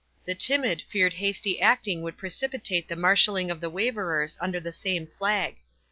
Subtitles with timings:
[0.25, 5.05] The timid feared hasty acting would precipitate the marshaling of the waverers under the same
[5.05, 5.57] flag.